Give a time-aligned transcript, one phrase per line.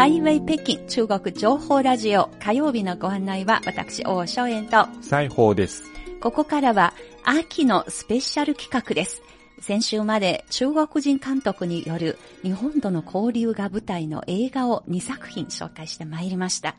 [0.00, 5.82] 台北北京中国情報ラジオ火曜日のご案内は私、大正円と、西宝です。
[6.22, 9.22] ここからは秋のスペシャル企画です。
[9.60, 16.76] 先週まで中国人監督による日本との交流が舞台の映画を2作品紹介してまいりました。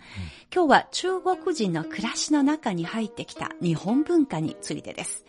[0.51, 5.25] 今日は中国人の暮らしの中に入ってきた日本文化についてです。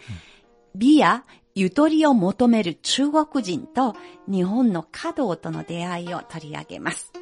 [0.74, 3.94] 美やゆとりを求める中国人と
[4.26, 7.12] 日本の華道との出会いを取り上げます。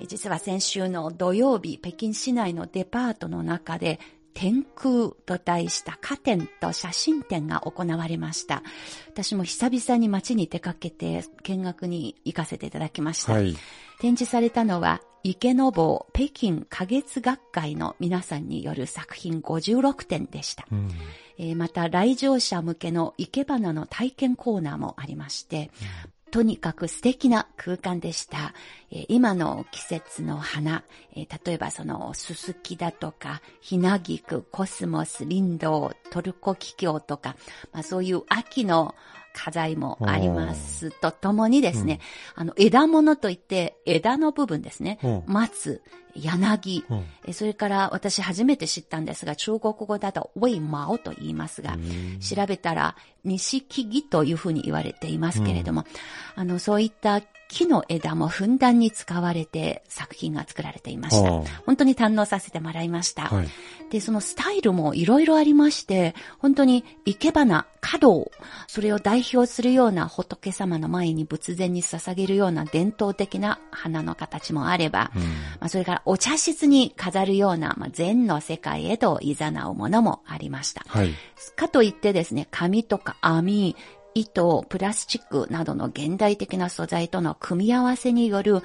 [0.00, 4.00] え実は先週の土曜日、北京市内のデパートの中で
[4.34, 8.62] 天空と題した花展と写真展が行われました。
[9.08, 13.32] 私も久々に街に出かけて見学に行かせていただきました。
[13.32, 13.56] はい。
[14.00, 20.66] 展示されたのは池坊北京花月学会の皆さんによる作品56点でした。
[20.70, 20.90] うん。
[21.38, 25.70] えーまた来場者向けの生け花の体験コーナーもありまして、
[26.34, 28.54] とにかく素敵な空間でした。
[28.90, 30.82] え今の季節の花、
[31.14, 37.36] え例えばそのススキだとか、ひなぎく、コスモス、リンドウ、トルコキキョウとか、
[37.72, 38.96] まあそういう秋の
[39.34, 40.90] 花材もあります。
[41.00, 42.00] とともにですね、
[42.34, 44.98] あの枝物といって枝の部分ですね。
[45.02, 45.08] う。
[45.08, 45.82] ん、松、
[46.14, 46.94] 柳、う。
[46.94, 51.76] んえそれから私初めて知ったんですが、中国語だとウェイマオと言いますが、
[52.20, 55.84] 調べたら錦木というふうに言われていますけれども、
[56.36, 61.62] あの、そういった木の枝もふんだんに使われて作品が作られていましたはあ。
[61.66, 63.24] 本当に堪能させてもらいました。
[63.24, 63.48] はい。
[63.90, 68.30] で、そのスタイルもいろいろありまして、本当に生け花、華道、
[68.66, 75.12] それを代表するような仏様の前に仏前に捧げるような伝統的な花の形もあれば、
[75.60, 80.84] まあ、それからお茶室に飾るような、まあ、禅の世界へと誘うものもありました。
[80.88, 81.14] はい。
[81.56, 83.76] かといってですね、紙とか網、
[84.14, 88.62] 糸、プラスチックなどの現代的な素材との組み合わせによる、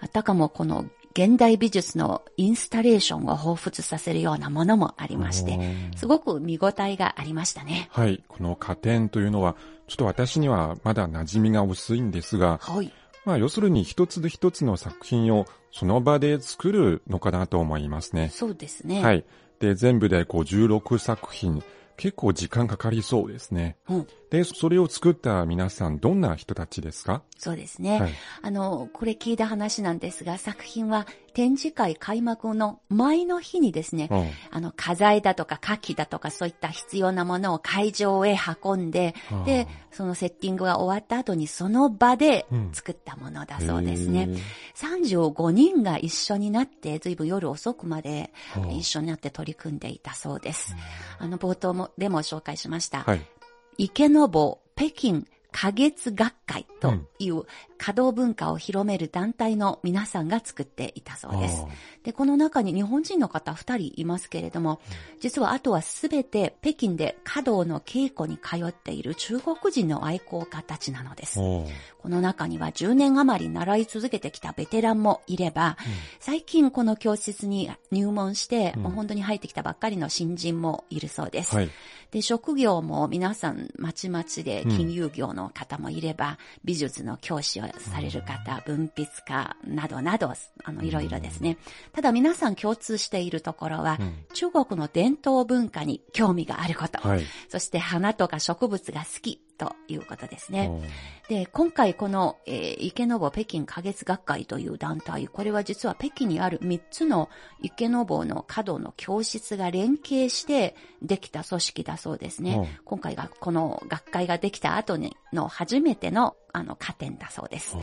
[0.00, 5.58] あたかもこの現代美術のインスタレーションを彷彿させるようなものもありまして、
[5.96, 7.88] すごく見応えがありましたね。
[7.90, 8.22] はい。
[8.28, 9.56] この加点というのは、
[9.86, 12.92] ちょっと私にはまだ馴染みが薄いんですが、はい。
[13.24, 18.28] まあ要するに一つ一つの作品をその場で作るのかなと思いますね。
[18.32, 19.02] そうですね。
[19.02, 19.24] はい。
[19.58, 21.62] で、全部で56作品、
[21.96, 23.78] 結構時間かかりそうですね。
[23.88, 24.06] うん。
[24.30, 27.22] で、それを作った皆さん、どんな人たちですか？
[27.38, 28.00] そうですね。
[28.00, 44.22] はいあの、これ聞いた話なんですが、作品は展示会開幕の前の日にですね、うんあの、花材だとか牡蠣だとかそういった必要なものを会場へ運んではあ、で、そのセッティングが終わった後にその場でうん作ったものだそうですね。
[44.22, 44.38] へー
[44.76, 50.74] 35人が一緒になって、ずいぶん夜遅くまではあ一緒になって取り組んでいたそうです。
[51.18, 53.02] あの、冒頭もでも紹介しました。
[53.02, 53.20] はい。
[53.78, 55.26] 池坊北京。
[55.56, 57.44] 花月学会という
[57.78, 61.72] 華道文化を広める団体の皆さんが作っていたそうですあ。
[62.04, 64.80] で、この中に日本人の方2人いますけれども、
[65.18, 71.38] 実はあとはすべて北京で華道の稽古に通っている中国人の愛好家たちなのです。
[71.38, 75.78] この中には10年余り習い続けてきたベテランもいれば、
[76.20, 81.56] 最近この教室に入門して、もう本当に入ってきたばっかりの新人もいるそうです。
[81.56, 81.70] はい。
[82.10, 90.32] で、職業も皆さんまちまちで金融業の方もいれば、美術の教師をされる方、文筆家などなど、
[90.64, 91.58] あの、いろいろですね。
[91.92, 93.98] ただ皆さん共通しているところは、
[94.34, 97.22] 中国の伝統文化に興味があること、はい。
[97.48, 100.70] そして花とか植物が好きということですね。
[101.28, 107.28] で、今回この、えー池坊北京花月学会という団体、これは実は北京にある3つの
[107.60, 112.54] 池坊の華道の教室が連携してできた組織だそうですね。
[112.56, 117.76] うん今回がこの学会ができた後にの初めてのあの加点だそうです。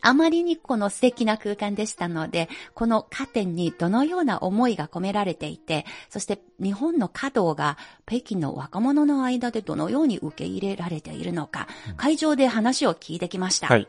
[0.00, 13.68] あまりにこの素敵な空間でしたので、この加点にどのような思いが込められていて、そして日本の華道が北京の若者の間でどのように受け入れられているのか、会場で話を聞いてきました。
[13.68, 13.88] はい。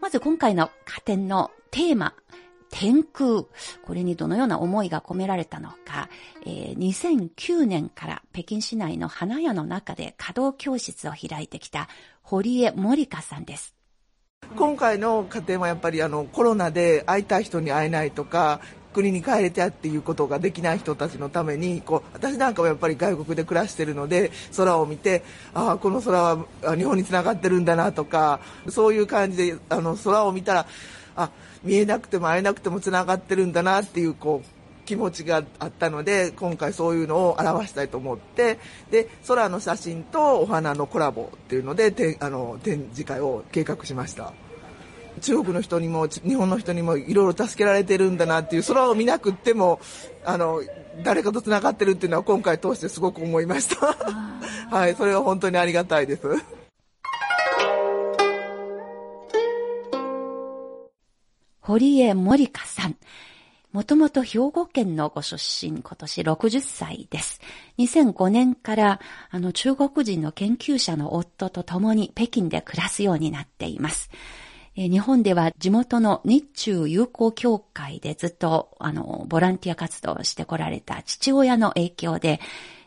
[0.00, 2.14] まず今回の加点のテーマ、
[2.70, 3.44] 天空。
[3.82, 6.08] これにどのような思いが込められたのか、
[6.44, 11.88] えー2009年から北京市内の花屋の中で華道教室を開いてきた
[12.22, 13.77] 堀江森香さんです。
[14.58, 18.60] 今回の家庭はやっぱりあのコロナで会いたい人に会えないとか
[18.92, 25.22] 国に帰れちゃっていうことができない人たちのためにこう私なんかはやっぱり外国で暮らしてるので空を見て
[25.54, 26.44] ああこの空は
[26.76, 30.66] 日本につながってるんだなとかそういう感じであの空を見たら
[31.14, 31.30] あ
[31.62, 34.57] 見えなくても会えなくてもつながってるんだなっていうこう
[34.88, 38.58] 気持ちがあったので今回そういうのを表したいと思って
[38.90, 44.32] で空の写真とお花のコラボっていうのでてあの展示会を計画しました。
[45.20, 49.80] 中国の人にも日本の人にもいろいろ助けられてるんだなっていう空を見なくっても
[50.24, 50.62] あの
[51.02, 53.94] 誰かとつながってるっていうのは今回通してすごく思いました。
[54.70, 56.22] はいそれは本当にありがたいです。
[61.60, 62.96] 堀江森香さん
[63.72, 67.40] もともと兵庫県のご出身、今年60歳です。
[67.78, 69.00] 2005年から、
[69.30, 74.10] あの、中国人の研究者の夫と共に北京で暮らすようになっています。
[74.74, 82.40] 日本では地元の日中友好協会でずっと、あの、ボランティア活動をしてこられた父親の影響で、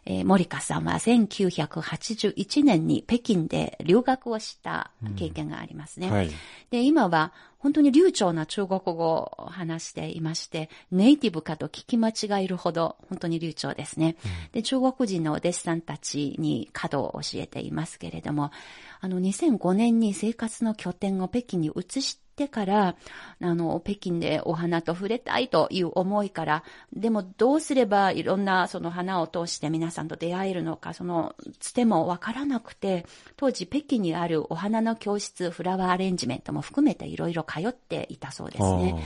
[0.05, 6.07] えー、森香さんは1981年に北京で留学をした経験がありますね。
[6.07, 6.31] うんはい、
[6.71, 14.15] で、今は本当に流暢な中国語を話していまして、ネイティブかと聞き間違えるほど本当に流暢ですね。
[14.25, 18.51] うん、で、中国人のお弟子さんたちに稼働を教えていますけれども、
[18.99, 22.95] あの、2005年に生活の拠点を北京に移してから、
[23.41, 33.05] あの、北京でお花と触れたいという思いから、でもどうすればいろんなその花を通して皆さんと出会えるのか、そのつてもわからなくて、
[33.37, 39.03] 当時北京にあるお花の教室、フラワーアレンジメントも含めていろいろ通っていたそうですね。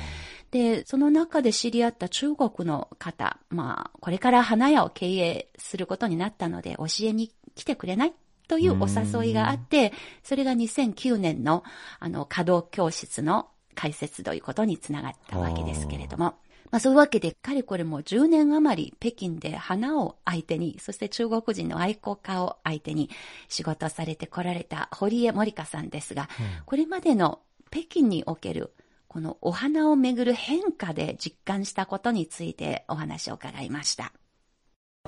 [0.52, 8.14] で、その中で知り合った中国の方、まあ、これから花屋を経営することになったので教えに来てくれない
[8.48, 9.92] というお誘いがあって、
[10.24, 11.64] それが2009年の
[12.00, 16.36] あの稼働教室の開設ということにつながったわけですけれども。
[16.72, 23.10] まあそういうわけで、かれこれも10年余り北京で花を相手に、そして中国人の愛好家を相手に
[23.50, 26.28] 仕事されてこられた堀江森香さんですが、うん、
[26.66, 27.40] これまでの
[27.76, 28.74] 北京における
[29.10, 34.14] このお花をめぐる変化で実感したことについてお話を伺いました。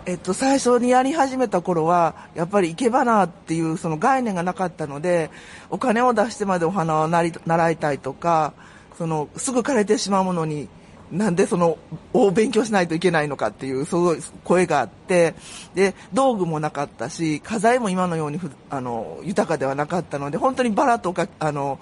[0.05, 5.29] えっと、最初にやり始めた頃は、やっぱり生け花っていうその概念がなかったので、
[5.69, 8.53] お金を出してまでお花をなり習いたいとか、
[8.97, 10.67] その、すぐ枯れてしまうものに、
[11.09, 11.77] なんでその、
[12.11, 15.35] を勉強しないといけないのかっていう、そういう声があって、
[15.73, 21.79] で、道具もなかったし、家財も今のようにあの、豊かではなかったので、本当にバラとか、あの、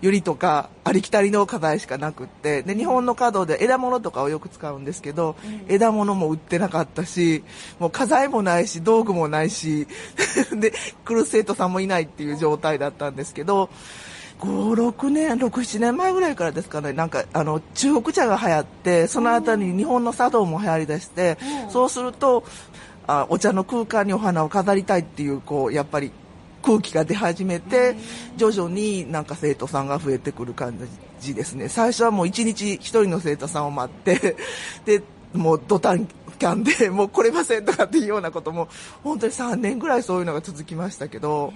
[0.00, 7.42] ユリとかありきたりの花材しかなくってで日本の華道で枝物とかをよく使うんですけど、うん、枝物も売ってなかったし
[7.78, 9.86] もう花材もないし道具もないし
[10.52, 10.72] で
[11.04, 13.70] 来る生徒さんもいないっていう状態だったんですけど
[14.40, 22.44] 56年67年前ぐらいからですかねなんかあの中国茶が流行ってその後に日本の茶道も流行りだして、うん、そうすると
[23.06, 26.10] あお茶の空間にお花を飾りたいっていうこうやっぱり
[26.64, 27.94] 空気が出始めて、
[28.38, 30.78] 徐々になんか生徒さんが増えてくる感
[31.20, 31.68] じですね。
[31.68, 34.36] 最初はもう1日1人の生徒さんを待って、
[34.86, 35.02] で、
[35.34, 38.68] もうドタンキャンで もう来れませんとかっていうようなことも、
[39.02, 41.52] 本当に3年ぐらいそういうのが続きましたけど、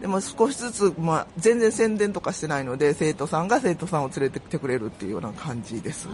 [0.00, 6.08] でも少しずつ、まあ、全然宣伝とかしてないので、生徒さんが生徒さんを連れてきてくれるっていうような感じです。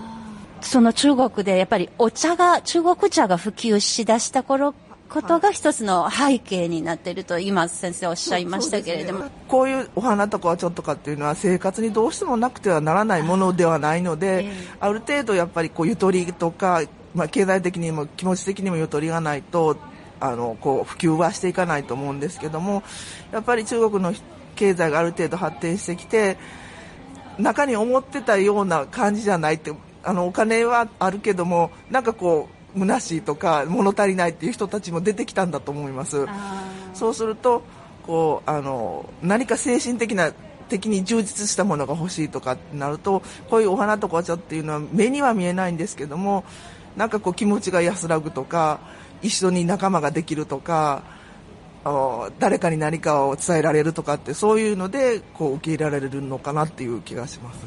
[0.60, 4.75] その中国でやっぱりお茶が、中国茶が普及しだした頃
[5.12, 14.50] ことが一つの背景になっていると今先生おっしゃいましたけれども、ね、こういうお花とかはちょっとかっていうのは生活にどうしてもなくてはならないものではないので、
[14.80, 16.82] ある程度やっぱりこうゆとりとか、
[17.14, 19.76] まあ、経済的にも気持ち的にもゆとりがないと
[20.18, 22.82] あのこう普及はしていかないと思うんですけども
[23.32, 24.14] やっぱり中国の
[24.54, 26.38] 経済がある程度発展してきて
[27.38, 29.72] 中に思ってたような感じじゃないって
[30.04, 36.26] あのお金はあるけどもなんかこう虚しいとか物足りないっていう人たちも出てきたんだと思います。
[36.94, 37.62] そうすると
[38.06, 40.32] こうあの何か精神的な
[40.69, 46.44] 的に充実したものが欲しいとかってなるとこういうお花とかお茶っていうのは目には見えないんですけども
[46.96, 48.81] なんかこう気持ちが安らぐとか
[49.20, 51.02] 一緒に仲間ができるとか
[52.38, 57.67] 誰かに何かを伝えられるとかってそういうのでこう受け入れられるのかなっていう気がします。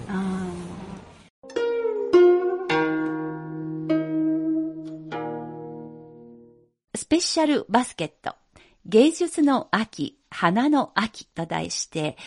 [7.15, 8.36] ペシャルバスケット、
[8.86, 12.17] 芸術の秋、花の秋と題して、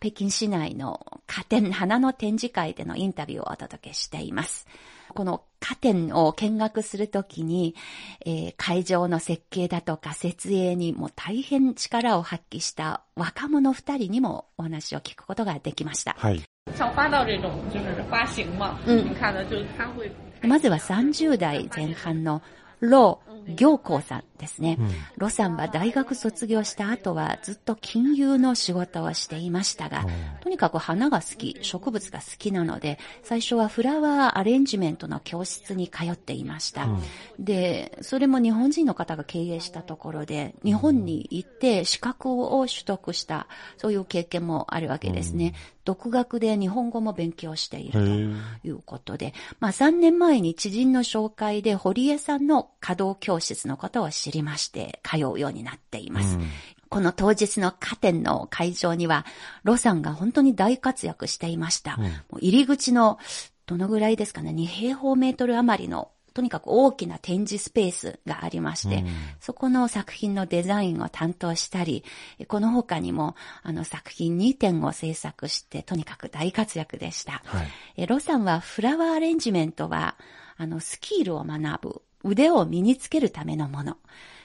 [0.00, 4.66] 北京市内の花店、花の展示会でのインタビューをお届けしています。
[5.14, 7.74] この花店を見学するときに、
[8.24, 16.16] えー、会場の設計だとか設営にも大変力を発揮した若者二人にもお話を聞くことができました。
[16.18, 16.42] はい。
[20.42, 22.40] まずは30代前半の
[22.80, 24.78] ロー行幸さんですね。
[25.16, 30.04] ロさんは大学卒業した後はずっと金融の仕事をしていましたが、
[30.40, 36.88] とにかく花が好き、植物が好きなので、最初はフラワーアレンジメントの教室に通っていました。
[37.38, 43.46] で、それも日本人の方が経営したところで、日本に行って資格を取得した、
[43.76, 45.54] そういう経験もあるわけですね。
[45.84, 47.98] 独学で日本語も勉強していると
[48.68, 56.36] いうことで、まあ3年前に知人の紹介で堀江さんの稼働教室のことを知りまして、通うようになっています。
[56.36, 56.44] うん
[56.90, 59.24] この当日の加点の会場には、
[59.62, 61.96] ロさんが本当に大活躍していました。
[62.00, 63.20] うん、入り口の、
[63.66, 66.10] どのぐらいですかね、2平方メートル余りの
[66.40, 69.06] とにかく大きな展示スペースがありまして、うん、
[69.40, 72.02] そこの作品のデザインを担当したり、
[72.48, 77.42] この他にも、あの作品2点を制作して、とにかく大活躍でした。
[77.44, 77.68] はい、
[77.98, 80.16] えロさんはフラワーアレンジメントは、
[80.56, 83.98] あの、スキルを学ぶ、腕を身につけるためのもの。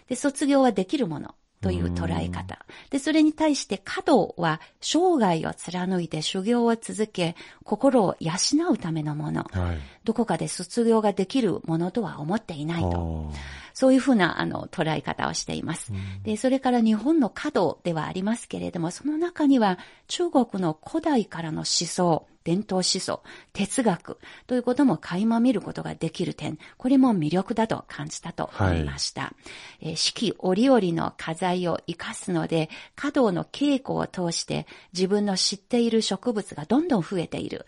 [0.10, 1.34] で、卒業はできるもの。
[1.66, 2.64] という捉え方。
[2.92, 8.34] で、それに対して華道は生涯を貫いて修行を続け、心を養
[8.72, 9.48] うためのもの。
[9.52, 13.32] はい、どこかで卒業ができるものとは思っていないと。
[13.74, 15.92] そういうふうな、あの、捉え方をしています。
[16.24, 23.22] で、それから日本の華道ではありますけれども、その中には中国の古代からの思想、伝統思想、
[23.54, 29.22] 哲学ということも垣間見ることができる点、これも魅力だと感じたと思いました。
[29.22, 29.34] は
[29.82, 37.66] い、え四季折々の課題を活かすので、華道の稽古を通して自分の知っている植物がどんどん増えている。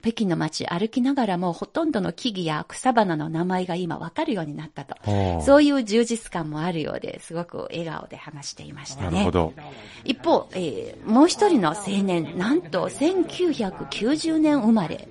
[0.00, 4.94] 北京の街歩きながらもほとんどの木々や草花の名前が今わかるようになったと。
[5.42, 9.10] そういう充実感もあるようですごく笑顔で話していましたね。
[9.10, 9.52] なるほど。
[10.04, 15.08] 一方、えー、もう一人の青年、なんと1990年生まれ。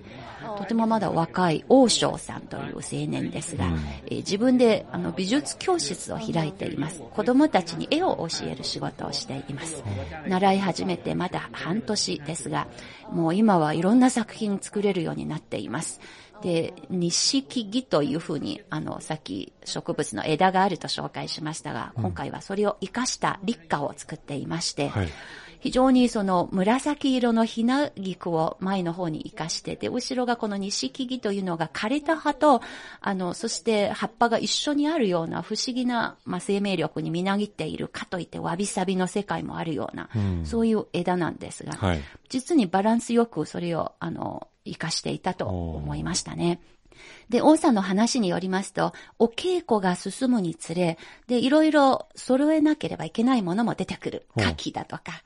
[0.58, 3.74] とてもまだ若い王将さんという青年ですが、うん、
[4.08, 7.02] えー、自分であの美術教室を開いています。
[7.02, 9.84] 子供たちに絵を教える仕事をしています。
[10.28, 12.68] 習い始めてまだ半年ですが、
[13.12, 16.02] もう今はいろんな作品作れるようになっています。
[16.42, 25.10] で、錦木というふうに、あの、さっき植物の枝があると紹介しましたが、今回はそれを活かした立花を作っていまして、はい。
[25.60, 32.62] 非常にその紫色のひな菊を前の方に活かしてて、後ろがこの錦木というのが枯れた葉と、
[33.02, 46.60] あの、そして葉っぱが一緒にあるような不思議な、まあ、生命力にみなぎっているかといってわびさびの世界もあるような、うん、そういう枝なんですが、はい、実にバランスよくそれを、あの、活かしていたと思いましたね。
[47.30, 50.98] で、王さんの話によりますと、お稽古が進むにつれ、
[51.28, 54.26] で、いろいろ揃えなければいけないものも出てくる。
[54.36, 55.24] 牡蠣だとか、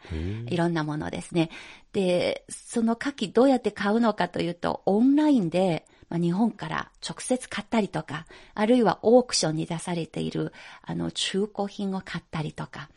[0.48, 1.50] いろんなものですね。
[1.94, 10.54] で、その牡蠣どうやって買うのかというと、オンラインで、まあ、日本から直接買ったりとか、あるいはオークションに出されている、
[10.84, 12.90] あの、中古品を買ったりとか、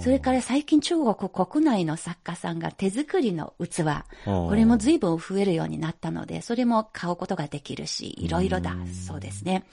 [0.00, 8.76] それから最近中国国内の作家さんが手作りの器、これも随分増えるようになったので、それも買うことができるし、いろいろだ
[9.06, 9.64] そうですね。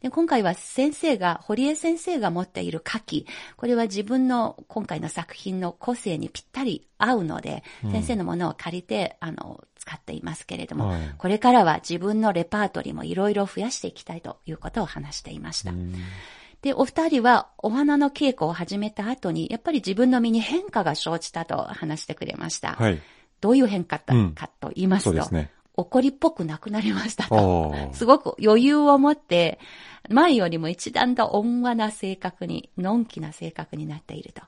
[0.00, 3.26] で今回は先生が、堀江先生が持っている牡蠣、
[3.56, 15.72] これは自分の今回の作品の個性にぴったり合うので、先生のものを借りて、あの、使っていますけれども、はい、これからは自分のレパートリーもいろいろ増やしていきたいということを話していました。
[16.62, 22.72] で、お二人はお花の稽古を始めた後に、やっぱり自分の身に変化が生じたと話してくれました。
[22.72, 23.00] はい、
[23.40, 27.72] どういう変化かと言いますと、うんすね、怒りっぽくなくなりましたと。
[27.92, 29.60] すごく余裕を持って、
[30.08, 34.42] 前よりも一段と温和な性格に、のんきな性格になっていると。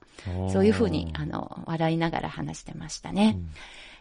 [0.50, 3.36] そういうふうに、あの、笑いながら話してましたね。
[3.36, 3.50] うん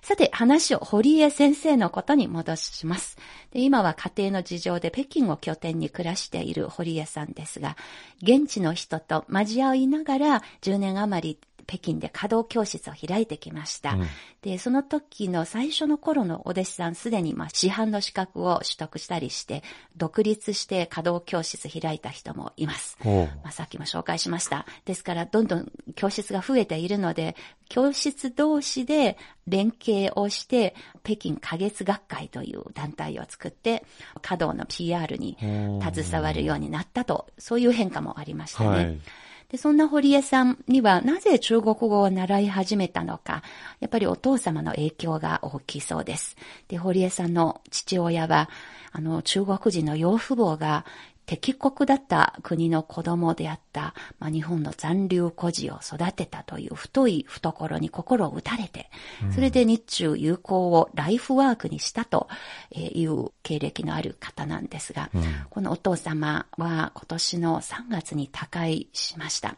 [0.08, 3.18] さて、話を堀江先生のことに戻します。
[3.52, 7.76] で今は家庭の事情で北京を拠点に暮らしている堀江さんですが、
[8.22, 11.38] 現地の人と交わりながら10年余り
[11.68, 13.94] 北京で稼働教室を開いてきました。
[13.94, 14.08] うん、
[14.42, 19.64] で、その時の最初の頃のお弟子さんすでにまあ市販の資格を取得したりして、
[19.98, 22.98] 独立して稼働教室開いた人もいます。
[23.04, 24.66] まあ、さっきも紹介しました。
[24.86, 27.36] ですから、どんどん教室が増えているので、
[27.68, 33.84] 教室同士で連携をして、北京花月学会という団体を作って、
[34.22, 38.70] 稼働の PR に携わるようになったと、そういう変化もありましたね。
[38.70, 39.00] はい
[39.50, 43.44] で、そんな堀江さんにはなぜ中国語を習い始めたのか、
[43.80, 46.36] やっぱりお父様の影響が大きそうです。
[46.68, 48.50] で、堀江さんの父親は、
[48.92, 50.86] あの、中国人の養父母が
[51.28, 58.90] 敵国だった国の子供であった、まあ、日本の残留孤児を育てたという太い懐に心を打たれて、
[59.36, 62.30] それで日中友好をライフワークにしたと
[62.72, 69.58] いう経歴のある方なんですが、うん、このお父様は今年の3月に他界しました。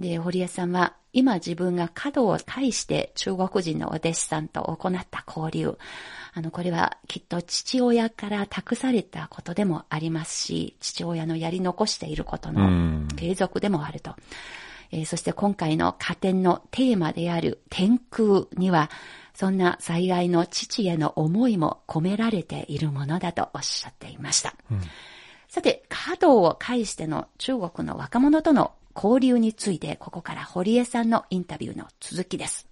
[0.00, 5.76] で、堀江さんは今自分が角を介して中国人のお弟子さんと行った交流、
[6.32, 14.16] あの、これはきっと父親から託されたことでもありますし、父親のやり残していることの継続でもあると。
[14.92, 18.90] えー、そして今回の加点のテーマである天空には、
[19.34, 24.54] そんな災害の父への思いも込められているものだとおっしゃっていました。
[24.70, 24.80] うん
[25.50, 28.70] さて、華道を介しての中国の若者との
[29.02, 32.66] 交流について、ここから堀江さんのインタビューの続きです。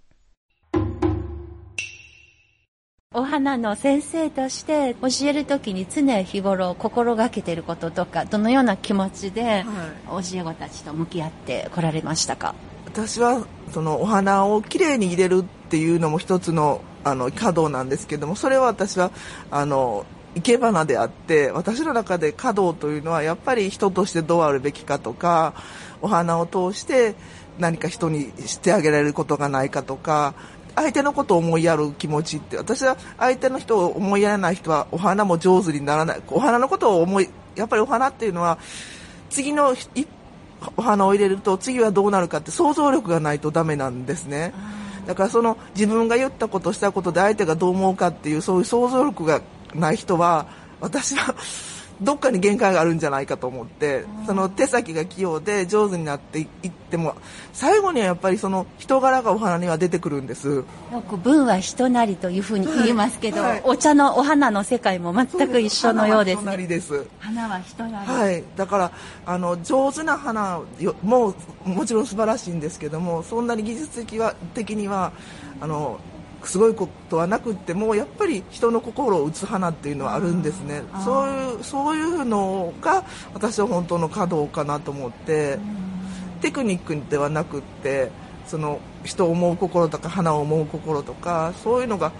[3.14, 12.54] お花の先生として教えるときに常日頃心がけていることとか、どのような気持ちではい教え子たちと向き合ってこられましたか？
[12.84, 19.12] 私はそのお花をきれいに入れるっていうのも一つのあの華道なんですけどもそれは私は
[19.50, 20.04] あの
[20.34, 25.54] 生け花であって私の中で華道というのはやっぱり人としてどうあるべきかとか
[26.02, 27.14] お花を通して
[27.58, 30.34] 何か人にしてあげられることがないかとか
[30.74, 36.22] 相手のことを思いやる気持ちって私は相手の人を思いやらない人はお花も上手にならない。
[36.28, 38.58] お花のことを思いやっぱりお花っていうのは
[39.28, 40.06] 次の一
[40.76, 44.52] お花を入れると次はどうなるかって想像力がないとダメなんですね。
[45.06, 49.40] だからその自分が言ったことしたことで相手がどう思うかっていうそういう想像力が
[49.74, 50.46] ない人は
[50.80, 51.34] 私は
[52.00, 57.14] どっかに限界があるんじゃないかと思ってその手先が器用で上手になっていっても
[57.52, 60.48] 最後にはやっぱりその人柄がお花には出てくるんです。
[60.48, 60.64] よ
[61.08, 63.50] く文は人なりというふうに言いますけど、はい。
[63.50, 66.62] はいお茶のお花の世界も全く一緒のようです花は人なね。
[66.62, 67.06] りです。
[67.18, 68.08] 花は人なり。
[68.08, 68.92] はい、だから
[69.26, 75.12] あの上手な花よももちろん素晴らしいんですけどもそんなに技術的は的には
[75.60, 75.98] あの
[76.44, 80.82] すごいことはなくってもやっぱり人の心を打つ花っていうのはあるんですね。
[81.04, 83.04] そういうそういうのが
[83.34, 85.58] 私は本当の華道かなと思って
[86.40, 88.10] テクニックではなくって
[88.46, 92.12] その人を思う心とか花を思う心とかそういうのが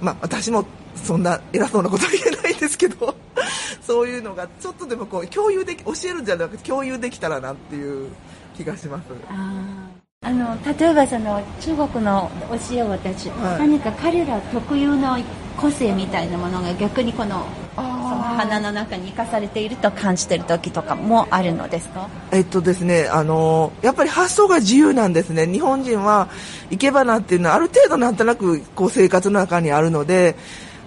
[0.00, 0.64] まあ私も
[0.94, 3.14] そんな偉そうなことは言えないんですけど
[3.82, 8.10] そういうのがちょっとでもこう共有でき教えるんじゃなくて共有できたらなっていう
[8.56, 10.07] 気がします。
[10.20, 13.58] あの例えばその中国の教え子たち、はい。
[13.60, 15.16] 何か彼ら特有の
[15.56, 22.10] 個性みたいなものが逆にこのその花の中に生かされていると感じている時とかもあるのですか？
[22.32, 25.46] えっとですね、あのやっぱり発想が自由なんですね。
[25.46, 26.28] 日本人は
[26.70, 30.34] 生け花っていうのはある程度なんとなくこう生活の中にあるので、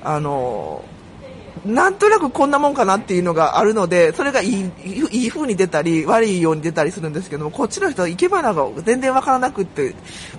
[0.04, 0.84] あの
[1.66, 4.72] なんとなくこんなもんかなっていうのがあるので、それがいい、
[5.12, 9.94] いい風に出たり、悪いように出たりするんですけども、こっちの人は生け花が全然わからなくって、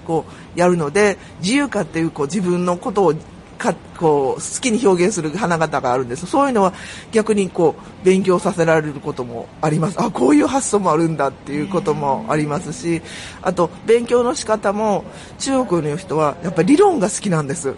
[0.04, 0.24] こ
[0.56, 3.14] う、やるので、自由化っていう、こう、自分のことを
[3.62, 6.27] かこう好きに表現する花形があるんです。
[6.27, 6.75] そういうのは
[7.12, 10.03] 逆にこう勉強させられることもあります。
[10.03, 13.01] あこういう発想もあるんだっていうこともありますし
[13.40, 15.05] あと勉強の仕方も
[15.38, 17.75] 中国の人はやっぱり理論が好きなんです。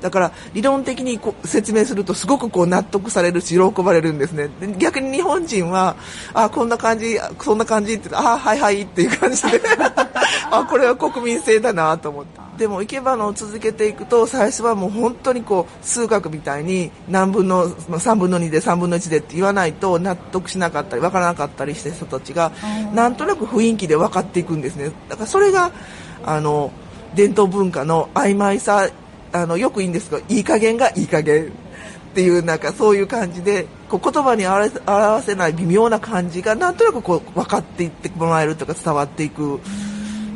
[0.00, 4.48] だから理論的にこう説明するとすごくこう納得されるし喜ばれるんですね。
[4.60, 5.96] で逆に日本人は
[6.32, 9.60] あこんな感じそんな感じってあはいはいっていう感じで。
[10.50, 22.52] あこれは国民性だなと思ってでも生け花を続けていくと最初はもう本当にこう数学みたいに何分のまあ3分の2で3分の1でって言わないと納得しなかったり分からなかったりしてる人たちが
[22.92, 25.72] なんとなく雰囲気で分かっていくんですねだからそれが
[26.22, 26.70] あの
[27.14, 28.90] 伝統文化の曖昧さ
[29.32, 39.60] あのよく言うんですけどいい加減がいい加減っていうなんかそういう感じでこう言葉に表せ表せない微妙な感じがなんとなくこう分かっていってもらえるとか伝わっていく。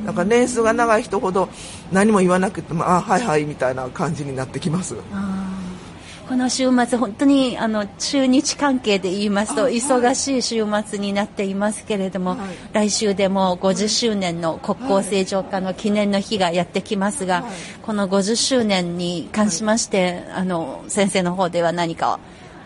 [0.05, 1.49] なんか年数が長い人ほど
[1.93, 4.97] 何も言わなくてもあはいはいみたいな感じになってきます。
[6.29, 12.39] この週末、本当にあの中日関係で言いますと、忙しい週末になっていますけれども、はい。
[12.73, 17.53] 来週でも50周年の国交正常化の記念の日がやってきますが、はい。
[17.83, 22.19] この50周年に関しまして、あの先生の方では何か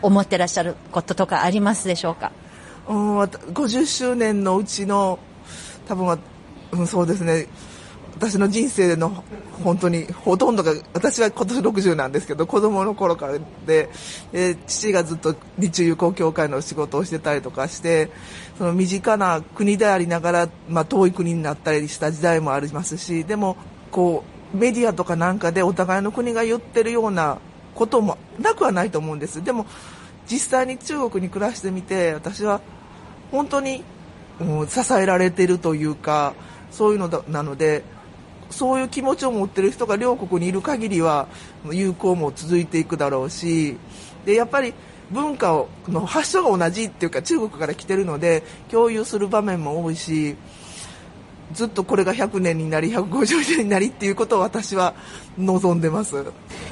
[0.02, 2.30] 思ってらっしゃることとかありますでしょうか？
[2.88, 5.18] うんわた50周年のうちの
[5.88, 6.18] 多分は、
[6.70, 7.46] うん、そうですね
[8.14, 9.24] 私の人生の
[9.62, 13.88] 本当にほとんどが私は今年60なんですけど子供の頃からで
[14.32, 18.10] で父がずっと日中友好協会の仕事をしてたりとかして
[18.56, 23.56] その身近な国でありながら、まあ、遠い国になったりした時代もありますしでも
[23.90, 27.38] こうメディアとかなんかでお互いの国が言ってるような
[27.74, 29.44] こともなくはないと思うんです。
[29.44, 29.66] でも
[30.26, 32.60] 実際に中国に暮らしてみて私は
[33.30, 33.88] 本当に、うん
[34.68, 36.32] 支えられてるというか
[36.70, 37.82] そういうのなので
[38.50, 41.28] そういう気持ちを持っている人が両国にいる限りは
[41.70, 43.76] 友好も続いていくだろうし
[44.24, 44.74] でやっぱり
[45.10, 50.36] 文化をの発祥が同じっていうか中国から来てるので共有する場面も多いし
[51.52, 54.94] ずっとこれが100年になり150年になりっていうことを私は
[55.38, 56.24] 望んでます。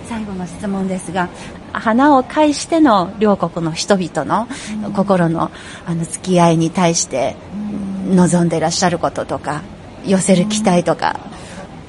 [0.09, 1.29] 最後の質問ですが、
[1.73, 4.47] 花を介しての両国の人々の
[4.95, 5.51] 心の
[5.87, 7.37] あの付き合いに対して
[8.11, 9.63] 望んでいらっしゃることとか、
[10.05, 11.19] 寄せる期待とか、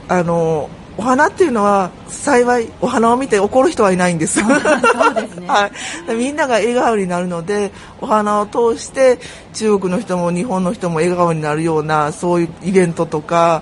[0.08, 4.40] あのお花っていうのは幸いお花を見て怒る人はいないんです。
[4.42, 5.70] そうですね、 は
[6.10, 9.20] い、みんなが笑顔になるのでお花を通して
[9.54, 13.62] 中国の人も日本の人も笑顔になるようなそういうイベントとか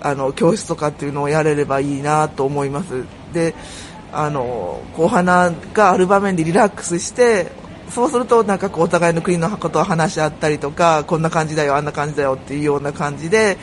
[0.00, 3.04] あの教室とかっていうのをやれればいいなと思います。
[3.32, 3.54] で
[4.12, 7.52] あのお花がある場面でリラックスして
[7.90, 13.58] そうするとなんかこうお互いの国のことを話し合ったりとかこんな感じだよあんな感じだよっていうような感じで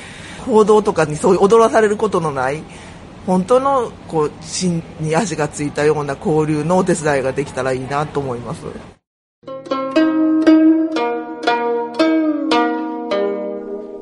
[0.48, 2.64] 報道とかにそういう踊らされることのない
[3.28, 8.62] 本当のこう芯に足がついたような交流のお手伝いができたらいいなと思います。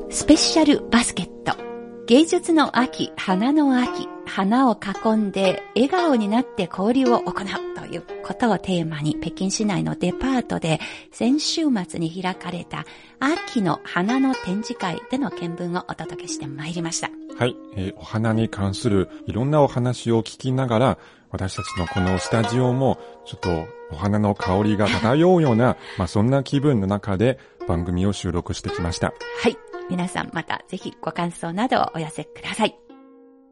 [0.08, 1.75] スペシャルバスケット。
[2.06, 7.34] 芸術の秋、花の秋、花を囲んで笑顔になって交流を行う
[7.76, 10.78] ということをテーマに北京市内のデパートで
[11.10, 12.84] 先週末に開かれた
[13.18, 17.10] 秋の花の展示会での見聞をお届けしてまいりました。
[17.36, 20.98] はい、えー、お花に関するいろんなお話を聞きながら、
[21.32, 29.12] 私たちのこのスタジオも、ちょっとお花の香りが漂うような、まあそんな気分の中で番組を収録してきました。
[29.42, 29.58] はい。
[29.88, 32.85] 皆さんまたぜひご感想などをお寄せください。